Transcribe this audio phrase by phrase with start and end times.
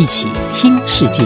[0.00, 1.22] 一起听世界。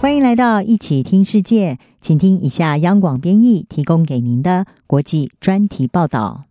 [0.00, 6.46] 欢迎来到一起听世界，请听以下央广编译提供给您的国际专题报道。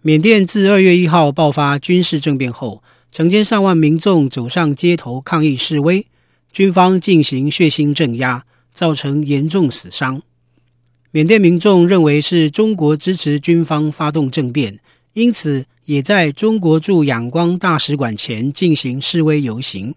[0.00, 6.06] 缅甸自二月一号爆发军事政变后，成千上万民众走上街头抗议示威，
[6.50, 10.22] 军方进行血腥镇压，造成严重死伤。
[11.10, 14.80] 缅甸民众认为是中国支持军方发动政变，
[15.12, 19.94] 因此也在中国驻仰光大使馆前进行示威游行。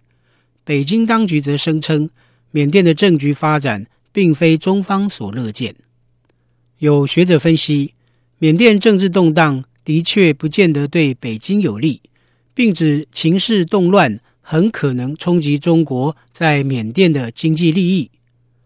[0.64, 2.10] 北京当局则声称，
[2.52, 5.76] 缅甸的政局发展并非中方所乐见。
[6.80, 7.94] 有学者分析，
[8.40, 9.64] 缅甸政治动荡。
[9.86, 12.02] 的确不见得对北京有利，
[12.56, 18.10] 并指情势动乱很可能冲击中国在缅甸的经济利益。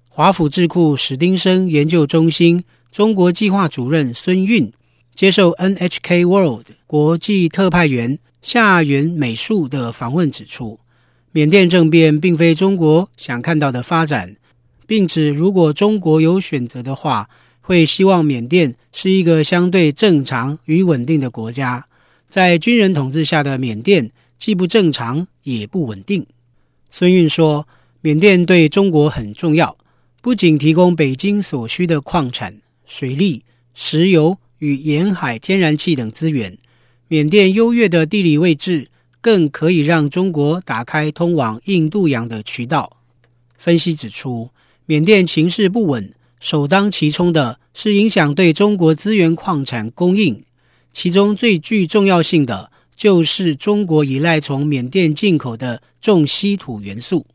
[0.07, 4.71] 华府智库史丁生研究中心中国计划主任孙运
[5.19, 10.79] 接受 NHK World 国际特派员夏元美树的访问指出，
[11.33, 14.37] 缅甸政变并非中国想看到的发展，
[14.87, 17.29] 并指如果中国有选择的话。
[17.59, 21.85] 会希望缅甸是一个相对正常与稳定的国家，
[22.29, 26.25] 在军人统治下的缅甸既不正常也不稳定。
[26.89, 27.67] 孙运说，
[27.99, 29.77] 缅甸对中国很重要，
[30.21, 33.43] 不仅提供北京所需的矿产、水利、
[33.75, 36.57] 石油与沿海天然气等资源，
[37.07, 42.97] 缅甸优越的地理位置更可以让中国打开通往印度洋的渠道。
[43.57, 44.51] 分析指出，
[44.85, 46.13] 缅甸情势不稳。
[46.39, 50.41] 首当其冲的是影响对中国资源矿产供应，
[50.93, 57.25] 其中最具重要性的就是中国依赖从缅甸进口的重稀土元素。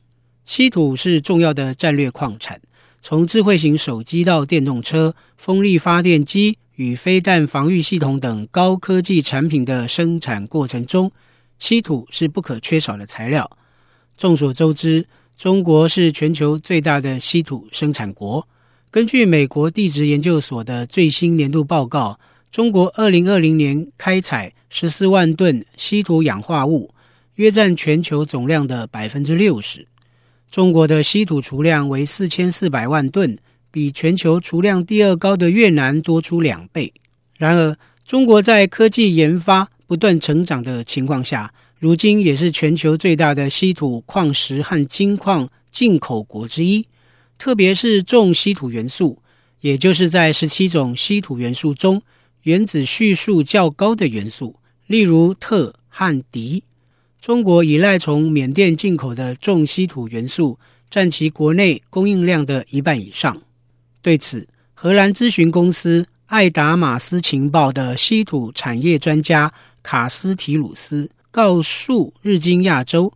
[0.47, 2.61] 稀土是重要的战略矿产，
[3.03, 11.11] 从智慧型手机到电动车、风力发电机与飞弹防御系统等高科技产品的生产过程中，
[11.58, 13.50] 稀土是不可缺少的材料。
[14.16, 18.47] 众所周知，中国是全球最大的稀土生产国。
[18.91, 22.19] 根据美国地质研究所的最新年度报告，
[22.53, 26.93] 中国二零二零年开采十四万吨稀土氧化物，
[27.34, 29.87] 约占全球总量的百分之六十。
[30.50, 33.37] 中国的稀土储量为四千四百万吨，
[33.75, 36.93] 比全球储量第二高的越南多出两倍。
[37.37, 37.77] 然而，
[38.07, 46.87] 中国在科技研发不断成长的情况下，如今也是全球最大的稀土矿石和金矿进口国之一。
[47.37, 49.21] 特别是重稀土元素，
[49.61, 52.01] 也就是在十七种稀土元素中，
[52.45, 54.55] 原子序数较高的元素，
[54.87, 56.62] 例如特和迪。
[57.21, 63.43] 中国依赖从缅甸进口的重稀土元素，占其国内供应量的一半以上。
[64.04, 69.50] 对此，荷兰咨询公司艾达马斯情报的稀土产业专家
[69.82, 73.10] 卡斯提鲁斯告诉日经亚洲，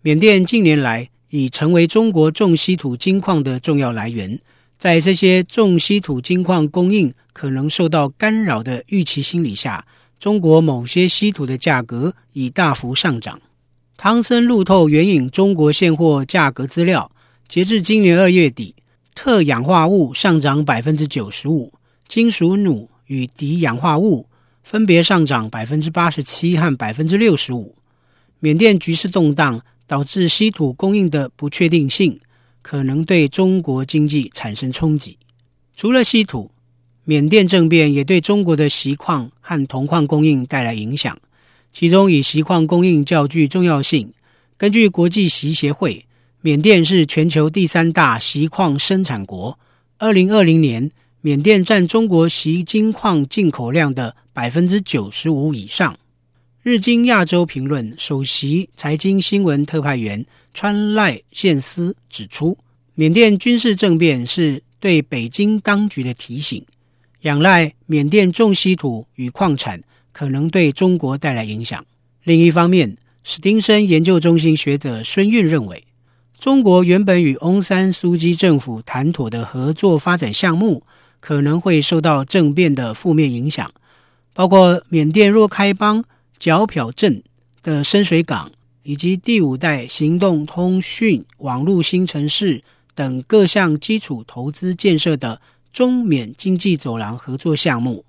[0.00, 4.36] 缅甸近年来，已成为中国重稀土金矿的重要来源。
[4.78, 9.86] 在这些重稀土金矿供应可能受到干扰的预期心理下，
[10.18, 13.40] 中国某些稀土的价格已大幅上涨。
[13.96, 17.08] 汤森路透援引中国现货价格资料，
[17.46, 18.74] 截至今年二月底，
[19.14, 21.72] 特氧化物上涨百分之九十五，
[22.08, 24.26] 金属鈷与銻氧化物
[24.62, 27.74] 分别上涨百分之八十七和百分之六十五。
[28.40, 29.62] 缅甸局势动荡。
[29.84, 32.18] 导致稀土供应的不确定性，
[32.62, 35.18] 可能对中国经济产生冲击。
[35.76, 36.50] 除了稀土，
[37.04, 41.18] 缅甸政变也对中国的锡矿和铜矿供应带来影响。
[41.74, 44.10] 其中以锡矿供应较具重要性。
[44.56, 46.06] 根据国际锡协会，
[46.44, 49.56] 缅甸是全球第三大锡矿生产国。
[49.96, 55.96] 二零二零年，缅甸占中国锡金矿进口量的百分之九十五以上。
[56.64, 62.58] 日经亚洲评论首席财经新闻特派员川赖宪司指出，
[62.96, 66.60] 缅甸军事政变是对北京当局的提醒，
[67.20, 71.86] 仰赖缅甸重稀土与矿产可能对中国带来影响。
[72.24, 75.84] 另一方面，史丁生研究中心学者孙运认为，
[76.42, 80.82] 中国原本与翁山苏姬政府谈妥的合作发展项目
[81.20, 83.70] 可能会受到政变的负面影响，
[84.32, 86.04] 包括缅甸若开邦。
[86.40, 87.22] 皎漂镇
[87.62, 88.50] 的深水港，
[88.82, 92.60] 以及第五代行动通讯网络新城市
[92.96, 95.40] 等各项基础投资建设的
[95.72, 98.04] 中缅经济走廊合作项目，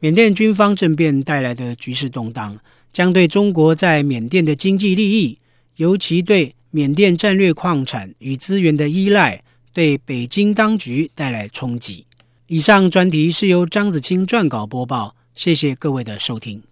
[0.00, 2.58] 缅甸军方政变带来的局势动荡，
[2.92, 5.38] 将对中国在缅甸的经济利益，
[5.76, 9.42] 尤其对缅甸战略矿产与资源的依赖，
[9.72, 12.04] 对北京当局带来冲击。
[12.48, 16.62] 以上专题是由张子清撰稿播报，谢谢各位的收听。